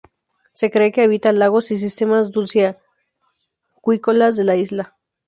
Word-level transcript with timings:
Se 0.55 0.71
cree 0.71 0.91
que 0.91 1.03
habitaba 1.03 1.37
lagos 1.37 1.69
y 1.69 1.77
sistemas 1.77 2.31
dulceacuícolas 2.31 4.35
de 4.35 4.43
la 4.43 4.55
isla. 4.55 4.97